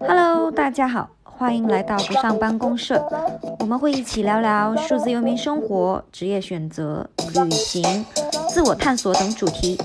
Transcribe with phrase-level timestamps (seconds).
[0.00, 3.04] Hello，大家好，欢迎来到不上班公社。
[3.58, 7.08] 我们会一起聊聊数字游民生活、职业选择、
[7.44, 8.04] 旅行、
[8.48, 9.78] 自我探索等主题。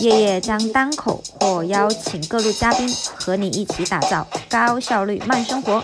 [0.00, 5.82] 夜夜将单口或邀请各路嘉宾和你一起打造高效率慢生活，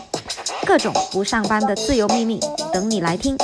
[0.67, 2.39] 各种不上班的自由秘密
[2.73, 3.37] 等你来听。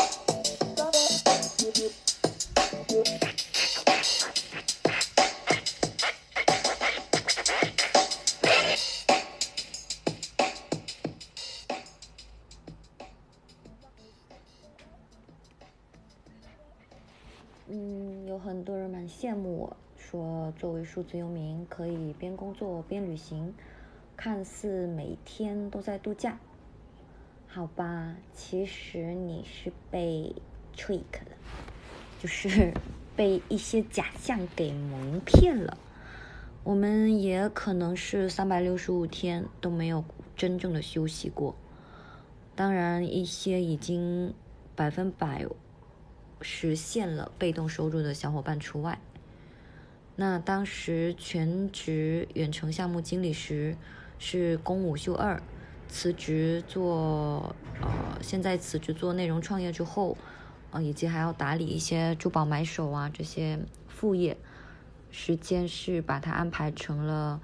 [19.21, 23.53] 羡慕我，说作为数字游民可以边工作边旅行，
[24.17, 26.39] 看似每天都在度假。
[27.49, 30.33] 好吧，其实你是被
[30.77, 31.37] trick 了，
[32.21, 32.73] 就是
[33.17, 35.77] 被一些假象给蒙骗了。
[36.63, 40.05] 我们也可能是三百六十五天都没有
[40.37, 41.57] 真正的休息过，
[42.55, 44.33] 当然一些已经
[44.77, 45.45] 百分百。
[46.41, 49.01] 实现了被动收入的小伙伴除外。
[50.21, 53.77] 那当时全职远程项目经理时
[54.19, 55.41] 是公五休二，
[55.87, 60.19] 辞职做呃，现在辞职做内容创业之后，
[60.73, 64.37] 呃，以及还要打理一些珠宝买手啊这些副业，
[65.13, 67.41] 时间是把它安排成了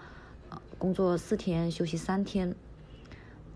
[0.50, 2.56] 呃工作四天休息三天，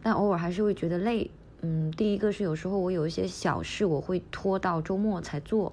[0.00, 1.33] 但偶尔还是会觉得累。
[1.62, 5.72] 嗯，第一个是有时候我有一些小事，我会拖到周末才做，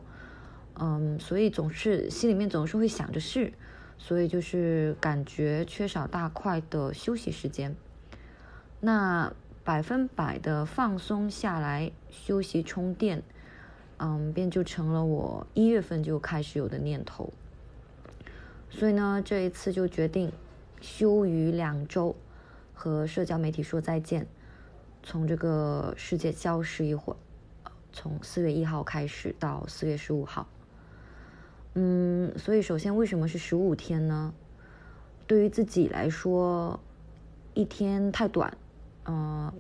[0.78, 3.54] 嗯，所以总是心里面总是会想着事，
[3.98, 7.76] 所以就是感觉缺少大块的休息时间。
[8.82, 13.24] 那百分百的放松下来休息充电，
[13.98, 17.32] 嗯，便就成了我一月份就开始有的念头。
[18.70, 20.32] 所以呢，这一次就决定
[20.82, 22.16] 休于两周，
[22.74, 24.28] 和社交媒体说再见。
[25.02, 27.18] 从这个世界消失一会儿，
[27.94, 30.48] 从四月一号开始到四月十五号，
[31.76, 34.34] 嗯，所以首先为什么是十五天呢？
[35.28, 36.80] 对于自己来说，
[37.54, 38.58] 一天太短，
[39.06, 39.52] 嗯，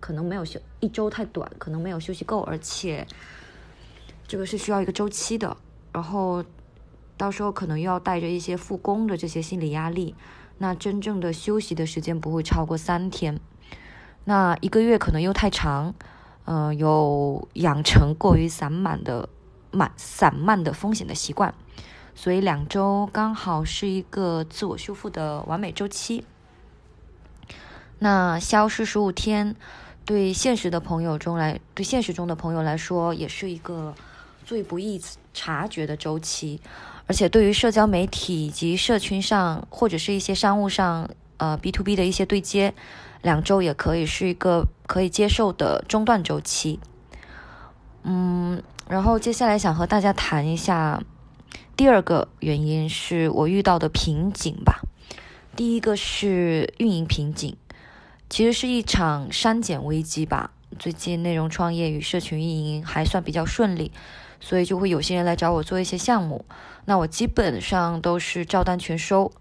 [0.00, 3.06] 可能没有休一周太短，可能没有休息够，而且
[4.26, 5.56] 这个是需要一个周期的，
[5.92, 6.42] 然后
[7.16, 10.14] 到时候可能又要带着一些复工的这些心理压力，
[10.58, 13.38] 那真正的休息的时间不会超过三天。
[14.24, 15.94] 那一个月可能又太长，
[16.44, 19.28] 呃，有养成过于散漫的、
[19.72, 21.52] 满散漫的风险的习惯，
[22.14, 26.24] 所以两周刚好是一个自我修复的完美周期。
[27.98, 29.56] 那消失十五天，
[30.04, 33.94] 对现实的朋友中来，对现实中的朋友来说，也是一个
[34.44, 35.00] 最不易
[35.32, 36.60] 察觉的周期，
[37.06, 42.74] 而且对于社交媒体以及社群上或者是一些商务上，呃，B to B 的一些对接。
[43.22, 46.80] 两周也可以是一个可以接受的中断周期，
[48.02, 51.02] 嗯，然后接下来想和大家谈一下
[51.76, 54.80] 第二个原因是我遇到的瓶颈吧。
[55.56, 57.56] 第一个是运营瓶颈，
[58.28, 60.50] 其实是一场删减危机吧。
[60.78, 63.92] 最近内容创业与社群运营还算比较顺利，
[64.40, 66.44] 所以就会有些人来找我做一些项目，
[66.84, 69.32] 那我基本上都是照单全收。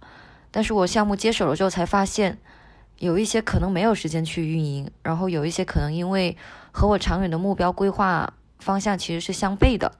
[0.51, 2.37] 但是我项目接手了之后才发现。
[2.97, 6.37] 有一些可能没有时间去运营，然后有一些可能因为
[6.71, 8.31] 和我长远的目标规划
[8.61, 9.91] 方向其实是相悖的，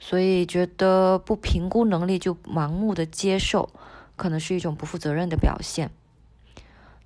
[0.00, 3.68] 所以觉得不评估能力就盲目的接受，
[4.16, 5.90] 可能是一种不负责任的表现。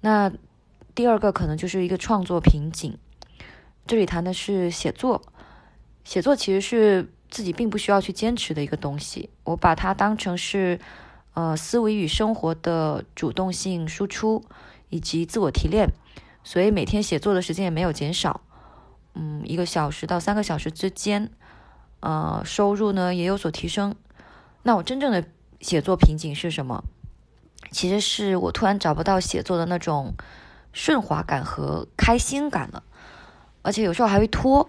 [0.01, 0.31] 那
[0.95, 2.97] 第二个可能就是一个创作瓶颈，
[3.87, 5.23] 这里谈的是写作，
[6.05, 10.79] 写作其实是自己并不需要去坚持的一个东西，我把它当成是
[11.35, 14.45] 呃思维与生活的主动性输出。
[14.89, 15.89] 以及自我提炼，
[16.45, 18.41] 所以每天写作的时间也没有减少，
[19.19, 21.31] 嗯，一个小时到三个小时之间，
[22.01, 23.95] 呃，收入呢也有所提升。
[24.63, 25.25] 那我真正的
[25.63, 26.85] 写作瓶颈是什么？
[27.71, 30.13] 其实是我突然找不到写作的那种
[30.75, 32.83] 顺滑感和开心感了，
[33.63, 34.69] 而且有时候还会拖，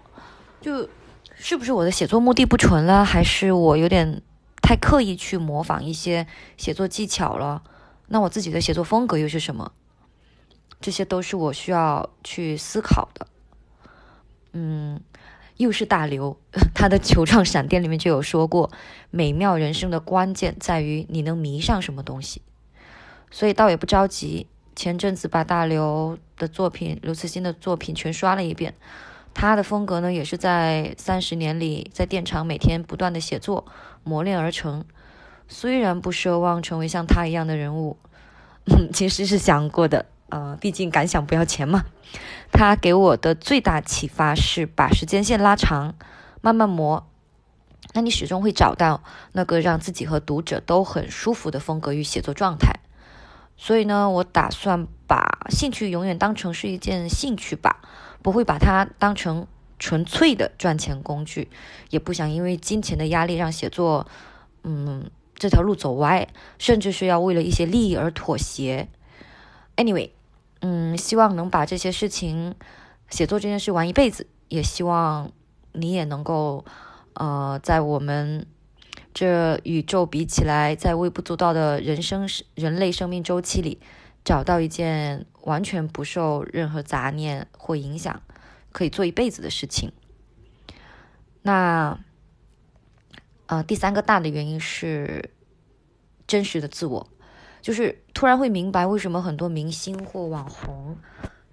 [0.62, 0.88] 就
[1.36, 4.22] 是不是我的写作目的不纯了，还是我有点
[4.62, 7.62] 太刻意去模仿一些写作技巧了？
[8.06, 9.72] 那我自己的写作风格又是什么？
[10.80, 13.26] 这些都是我需要去思考的。
[14.52, 15.00] 嗯，
[15.56, 16.38] 又是大刘，
[16.74, 18.70] 他的《球状闪电》里面就有说过，
[19.10, 22.42] 美妙人生的关键在于你能迷上什么东西。
[23.30, 28.74] 所以倒也不着急，前阵子把大刘的作品、刘慈欣的作品全刷了一遍。
[29.34, 33.66] 他的风格呢，也是在三十年里在电厂每天不断的写作
[34.02, 34.84] 磨练而成。
[35.46, 37.96] 虽然不奢望成为像他一样的人物。
[38.70, 41.84] 嗯 其实是想过的，呃，毕竟敢想不要钱嘛。
[42.50, 45.94] 他给我的最大启发是把时间线拉长，
[46.40, 47.06] 慢慢磨，
[47.92, 49.02] 那你始终会找到
[49.32, 52.80] 那个让自己和读者都很舒服的风格与写作状态。
[53.56, 57.82] 所以呢，我打算把兴趣永远当成是一件兴趣吧，
[58.22, 59.46] 不会把它当成
[59.78, 61.50] 纯粹的赚钱工具，
[61.90, 64.06] 也不想因为金钱的压力让写作，
[64.62, 66.28] 嗯，这条路走歪，
[66.58, 68.88] 甚至是要为了一些利益而妥协。
[69.76, 70.10] Anyway。
[70.60, 72.54] 嗯，希望能把这些事情，
[73.10, 75.30] 写作这件事玩一辈子，也希望
[75.72, 76.64] 你也能够，
[77.14, 78.46] 呃，在我们
[79.14, 83.80] 这宇宙比起来在微不足道的人生人类生命周期里，
[84.24, 88.20] 找到一件完全不受任何杂念或影响，
[88.72, 89.92] 可以做一辈子的事情。
[91.42, 92.00] 那，
[93.46, 95.30] 呃，第三个大的原因是
[96.26, 97.08] 真实的自我。
[97.60, 100.96] 就是突然会明白为什么很多明星或网红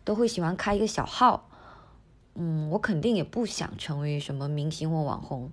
[0.04, 1.50] 都会喜欢开一个小号。
[2.36, 5.52] 嗯，我肯定也不想成为什么明星或网红，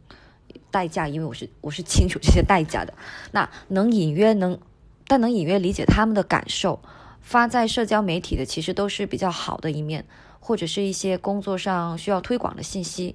[0.70, 2.92] 代价，因为我是我是清楚这些代价的。
[3.30, 4.58] 那能隐约能，
[5.06, 6.80] 但能隐约理解他们的感受。
[7.20, 10.04] 发在社交媒体的其实都是比较好的一面，
[10.40, 13.14] 或者是一些工作上需要推广的信息。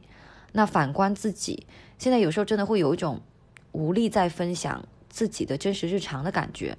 [0.54, 1.68] 那反观自己，
[1.98, 3.20] 现在有时候真的会有一种
[3.74, 6.78] 无力在分享自己的真实日常的感觉。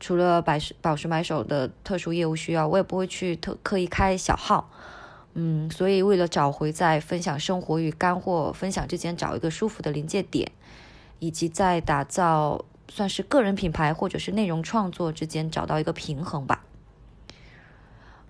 [0.00, 4.70] 除了百事宝石买手的特殊业务需要，我也不会去特刻意开小号，
[5.34, 10.52] 嗯，所以为了找回在分享生活与干货分享之间找一个舒服的临界点，
[11.18, 16.64] 以及在打造算是个人品牌或者是内容创作之间找到一个平衡吧，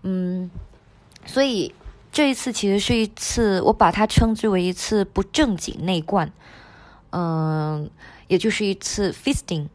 [0.02, 0.50] 嗯，
[1.26, 1.74] 所以
[2.10, 6.32] 这一次其实是一次我把它称之为一次不正经内观，
[7.10, 7.90] 嗯，
[8.26, 9.68] 也就是一次 feasting。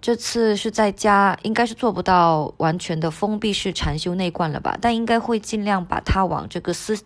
[0.00, 4.78] 这次是在家，应该是做不到完全的封闭式禅修内观了吧？
[4.80, 6.98] 但应该会尽量把它往这个思，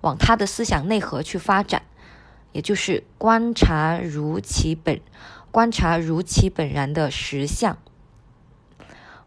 [0.00, 1.82] 往他的思想内核去发展，
[2.52, 5.00] 也就是观察如其本，
[5.50, 7.76] 观察如其本然的实相。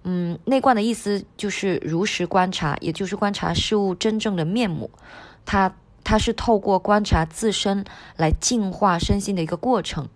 [0.03, 4.89] 嗯，内观的意思就是如实观察，也就是观察事物真正的面目。
[5.45, 7.85] 它它是透过观察自身
[8.18, 10.09] 来净化身心的一个过程。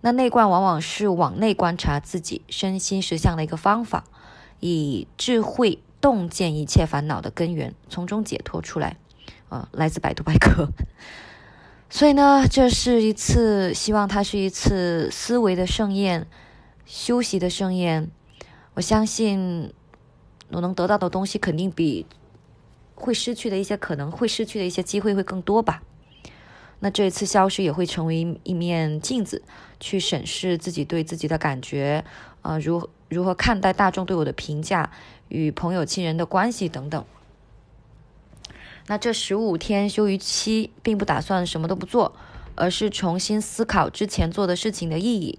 [0.00, 4.04] 那内观往往是往内观察自己身心实相的一个方法，
[4.60, 8.96] 以智慧洞见一切烦恼的根源，从中解脱出来。
[9.48, 10.68] 啊，来自百度百科。
[11.90, 16.28] 所以呢，这是一次，希望它是一次思维的盛宴，
[16.86, 18.12] 休息的盛宴。
[18.74, 19.74] 我相信
[20.50, 22.06] 我能得到的东西，肯定比
[22.94, 25.82] 会失去的一些可能会失去的一些机会会更多吧。
[26.82, 29.42] 那这一次消失也会成为一面镜子，
[29.78, 32.04] 去审视自己对自己的感觉，
[32.40, 34.90] 啊，如如何看待大众对我的评价，
[35.28, 37.04] 与朋友亲人的关系等等。
[38.86, 42.16] 那这十五天休渔期，并不打算什么都不做，
[42.54, 45.38] 而是重新思考之前做的事情的意义。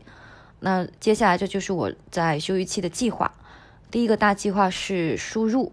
[0.60, 3.34] 那接下来这就是我在休渔期的计划。
[3.90, 5.72] 第一个大计划是输入。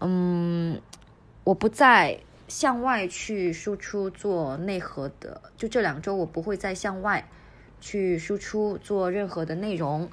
[0.00, 0.80] 嗯，
[1.44, 2.20] 我不在。
[2.52, 7.26] 向外去输出做内核的，就这两周我不会再向外
[7.80, 10.10] 去输出做任何的内容，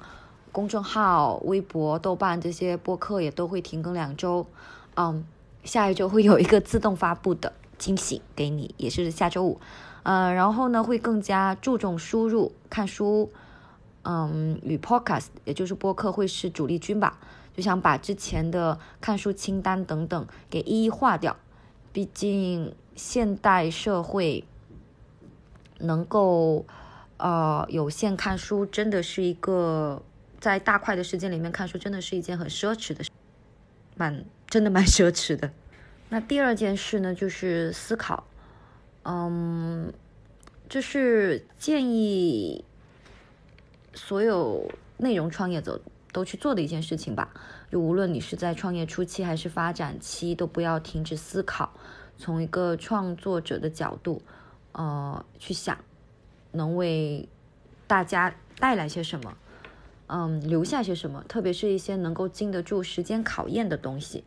[0.50, 4.46] 公众号、微博、豆瓣这些播客也都会停更两周。
[4.96, 5.22] 嗯，
[5.64, 9.60] 下一周会有一个自动发布的惊喜给你，也是下周五。
[10.04, 13.30] 嗯，然后呢会更加注重输入看书，
[14.04, 17.18] 嗯，与 podcast 也就是播客会是主力军吧，
[17.54, 21.36] 就想把之前的看书清单等等给一一划掉。
[21.92, 24.44] 毕竟，现代社会
[25.78, 26.64] 能够
[27.16, 30.02] 呃有限看书，真的是一个
[30.38, 33.10] 在大块的时间里面看书，真的是一件很奢侈的事，
[33.96, 35.50] 蛮真的蛮奢侈的。
[36.08, 38.24] 那第二件事呢，就是思考，
[39.04, 39.92] 嗯，
[40.68, 42.64] 这是建议
[43.94, 45.80] 所有内容创业者
[46.12, 47.32] 都去做的一件事情吧。
[47.70, 51.72] 就无论你是在创业初期还是发展期，都不要停止思考，
[52.18, 54.20] 从一个创作者的角度，
[54.72, 55.78] 呃，去想
[56.50, 57.28] 能为
[57.86, 59.36] 大家带来些什么，
[60.08, 64.24] 嗯，留下些什么，特别是一些能够经得住时间考验的东西。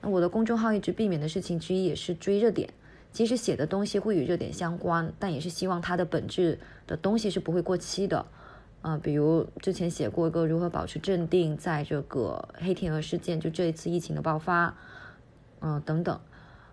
[0.00, 2.74] 那我的公众号一直避免的事情之一也是追热点，
[3.12, 8.26] 即使写的东西会与热点相关，但也是希望它的本质的东西是不会过期的。
[8.84, 14.76] 啊，比如之前写过一个如何保持镇定，在这个黑天鹅事件，就这一次疫情的爆发，
[15.60, 16.20] 嗯，等等，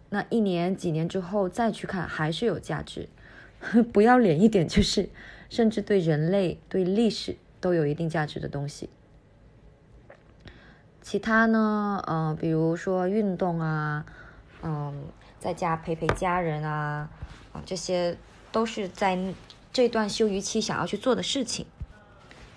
[0.09, 3.07] 那一年几年之后再去看，还是有价值。
[3.93, 5.07] 不要脸一点，就是
[5.49, 8.89] 甚至对人类、对历史都有一定价值的东西。
[11.01, 14.05] 其他呢，嗯，比如说运动啊，
[14.61, 15.05] 嗯，
[15.39, 17.09] 在家陪陪家人啊，
[17.53, 18.17] 啊，这些
[18.51, 19.17] 都是在
[19.71, 21.65] 这段休渔期想要去做的事情。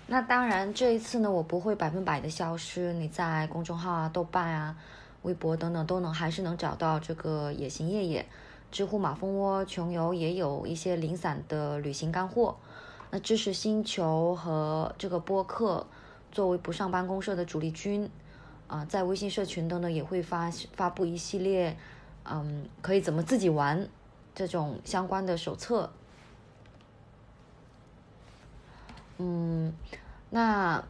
[0.07, 2.93] 那当然，这一次呢，我不会百分百的消失。
[2.93, 4.77] 你在公众号啊、豆瓣啊、
[5.23, 8.25] 微博等等都能还是能找到这个野行夜夜。
[8.71, 12.55] 知乎马蜂窝穷游也有一些零散的旅行干货。
[13.09, 15.87] 那知识星球和这个播客
[16.31, 18.07] 作为不上班公社的主力军，
[18.67, 21.75] 啊，在微信社群等等也会发发布一系列，
[22.25, 23.87] 嗯，可以怎么自己玩
[24.35, 25.89] 这种相关的手册。
[29.17, 29.73] 嗯，
[30.29, 30.83] 那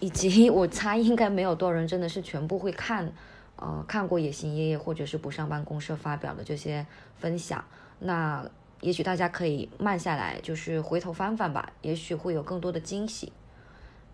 [0.00, 3.12] 以及我猜应该没有多少人真的是全部会看，
[3.56, 6.86] 呃，看过野行爷爷或者是不上班公社发表的这些
[7.18, 7.64] 分享。
[8.00, 8.44] 那
[8.80, 13.32] 也许大家可以慢下来，就是回头翻翻吧，也许会有更多的惊喜。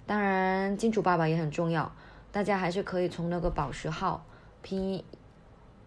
[0.06, 1.92] 当然，金主爸爸也很重要，
[2.32, 4.24] 大家还是可以从那个宝石号
[4.62, 5.02] 拼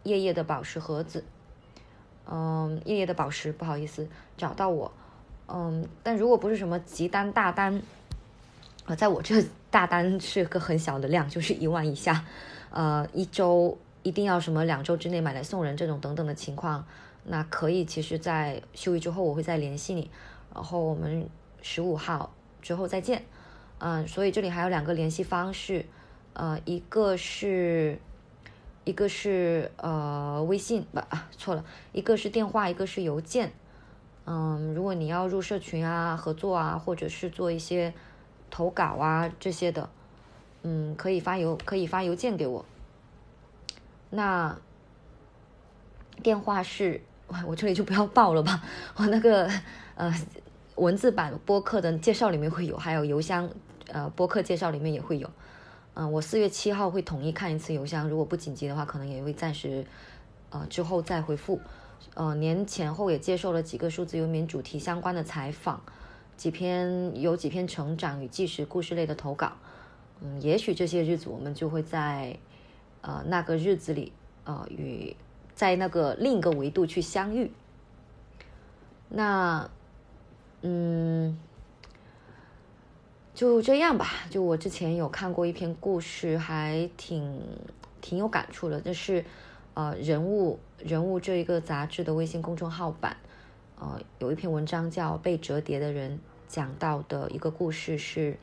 [0.04, 1.24] 夜夜的宝石盒子，
[2.26, 4.08] 嗯，夜夜的宝石，不好意思，
[4.38, 4.92] 找到我。
[5.48, 7.82] 嗯，但如果不是什么急单大单，
[8.86, 12.26] 啊，在我这 大单是个很小的量，就是一万以下，
[12.70, 16.86] 呃，一周一定要什么两周之内买来送人这种等等的情况，
[17.26, 20.10] 那可以，其实，在休息之后我会再联系你，
[20.54, 21.28] 然后我们
[21.62, 23.24] 十五号之后再见，
[23.80, 25.86] 嗯，所以这里还有两个联系方式，
[26.34, 28.00] 呃，一个是，
[28.86, 33.52] 一个是呃微信不啊错了，一个是电话，一个是邮件。
[34.26, 37.94] 嗯，如果你要入社群啊、合作啊，或者是做一些
[38.50, 39.90] 投稿啊这些的，
[40.62, 42.66] 嗯，可以发邮可以发邮件给我。
[44.10, 44.58] 那
[46.22, 47.02] 电话是，
[47.46, 48.64] 我这里就不要报了吧，
[48.96, 49.50] 我那个
[49.96, 50.14] 呃
[50.76, 53.50] 文字版播客的介绍里面会有，还有邮箱
[53.88, 55.30] 呃播客介绍里面也会有。
[55.96, 59.86] 嗯，我四月七号会统一看一次邮箱，如果不紧急的话，可能也会暂时
[60.50, 61.60] 呃之后再回复。
[62.16, 65.82] 呃，年前后也接受了几个数字游民主题相关的采访，
[66.38, 69.54] 几篇有几篇成长与纪实故事类的投稿。
[70.22, 72.38] 嗯，也许这些日子我们就会在
[73.02, 75.16] 呃那个日子里，呃与
[75.56, 77.52] 在那个另一个维度去相遇。
[79.10, 79.70] 那，
[80.62, 81.36] 嗯，
[83.34, 84.08] 就这样吧。
[84.30, 87.42] 就我之前有看过一篇故事，还挺
[88.02, 89.26] 挺有感触的，就是。
[89.76, 93.18] 呃，人物人物这一个杂志的微信公众号版，
[93.80, 98.38] 呃，有一篇文章叫《被折叠的人》，讲到的一个故事是，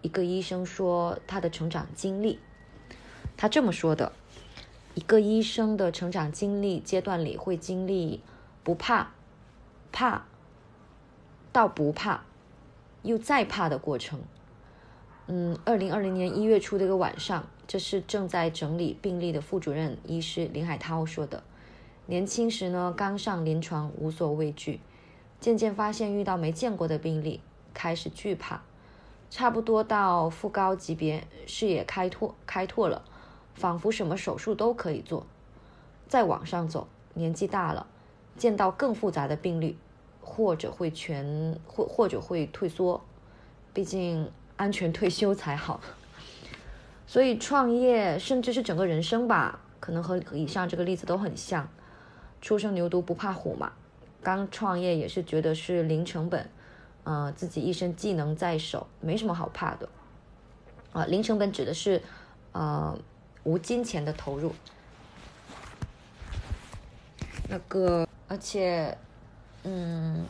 [0.00, 2.38] 一个医生说他的成长经历，
[3.36, 4.12] 他这么说的：
[4.94, 8.22] 一个医生的成长经历阶段里会经历
[8.64, 9.10] 不怕、
[9.92, 10.24] 怕
[11.52, 12.22] 到不怕
[13.02, 14.20] 又再怕的过程。
[15.32, 17.46] 嗯，二零二零年一月初的一个晚上。
[17.68, 21.44] 这是正在整理病例的副主任医师林海涛说的。
[22.06, 24.80] 年轻时呢，刚上临床无所畏惧，
[25.38, 27.40] 渐渐发现遇到没见过的病例，
[27.72, 28.62] 开始惧怕。
[29.30, 33.04] 差不多到副高级别，视野开拓开拓了，
[33.54, 35.24] 仿佛什么手术都可以做。
[36.08, 37.86] 再往上走，年纪大了，
[38.36, 39.78] 见到更复杂的病例，
[40.20, 43.00] 或者会全或或者会退缩，
[43.72, 44.28] 毕竟
[44.60, 45.80] 安全退休才好。
[47.06, 51.66] 所以创业，甚至是整个人生吧，可能和以上这个例子都很像。
[52.42, 53.72] 初生牛犊不怕虎嘛，
[54.22, 56.46] 刚创业也是觉得是零成本，
[57.04, 59.88] 呃，自己一身技能在手，没什么好怕的。
[60.92, 62.02] 啊，零成本指的是，
[62.52, 62.98] 呃，
[63.44, 64.54] 无金钱的投入。
[67.48, 68.96] 那个，而且，
[69.64, 70.26] 嗯，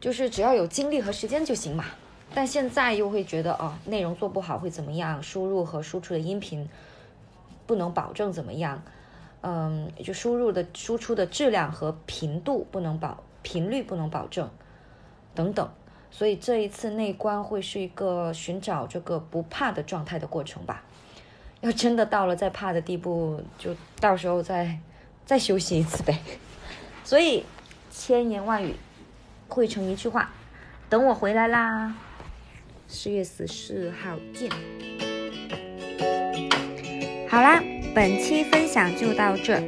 [0.00, 1.84] 就是只要有精力和时间就行嘛。
[2.32, 5.22] 但现在又会觉得哦，内容做不好会怎么样？
[5.22, 6.68] 输入和输出的音频
[7.66, 8.82] 不能保证怎么样？
[9.42, 14.48] 嗯，就输入的输出的质量和频度不能保，频率不能保证，
[15.34, 15.68] 等等。
[16.10, 20.82] 所以这一次内观会是一个寻找这个不怕的状态的过程吧。
[21.60, 24.78] 要真的到了再怕的地步，就到时候再
[25.24, 26.18] 再休息一次呗。
[27.04, 27.44] 所以
[27.90, 28.74] 千言万语
[29.48, 30.30] 汇成一句话：
[30.88, 31.94] 等我回来啦。
[32.92, 34.50] 四月十四号见。
[37.28, 37.62] 好啦，
[37.94, 39.62] 本期分享就到这。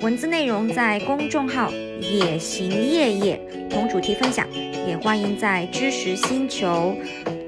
[0.00, 4.46] 文字内容在公众号“野行夜夜”同主题分享，
[4.86, 6.94] 也欢迎在知识星球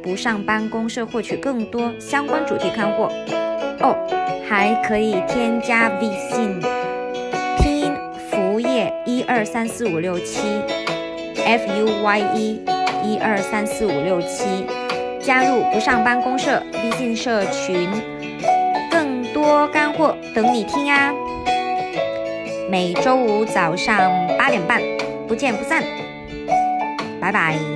[0.03, 3.09] 不上班公社获取更多相关主题干货。
[3.81, 3.95] 哦，
[4.49, 6.61] 还可以添加微信
[7.59, 7.93] 拼音
[8.29, 10.41] 服业一二三四五六七
[11.37, 12.61] ，F U Y E
[13.05, 14.67] 一二三四五六七。
[15.27, 17.91] 加入不上班公社微信社群，
[18.89, 21.13] 更多干货等你听啊！
[22.71, 23.99] 每周五早上
[24.39, 24.81] 八点半，
[25.27, 25.83] 不见不散，
[27.21, 27.76] 拜拜。